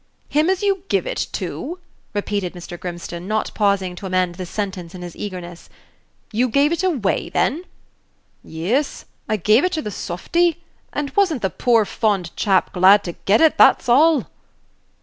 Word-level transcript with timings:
"Him 0.29 0.49
as 0.49 0.63
you 0.63 0.81
give 0.89 1.05
it 1.05 1.27
to?" 1.33 1.77
repeated 2.15 2.53
Mr. 2.55 2.75
Grimstone, 2.79 3.27
not 3.27 3.51
pausing 3.53 3.95
to 3.97 4.07
amend 4.07 4.33
the 4.33 4.47
sentence 4.47 4.95
in 4.95 5.03
his 5.03 5.15
eagerness. 5.15 5.69
"You 6.33 6.49
gave 6.49 6.71
it 6.71 6.81
away, 6.81 7.29
then?" 7.29 7.65
"Yees, 8.43 9.05
I 9.29 9.37
gave 9.37 9.63
it 9.63 9.73
to 9.73 9.81
th' 9.83 9.93
softy; 9.93 10.59
and 10.91 11.11
was 11.11 11.31
n't 11.31 11.43
the 11.43 11.51
poor 11.51 11.85
fond 11.85 12.35
chap 12.35 12.73
glad 12.73 13.03
to 13.03 13.11
get 13.11 13.41
it, 13.41 13.59
that's 13.59 13.87
all!" 13.87 14.25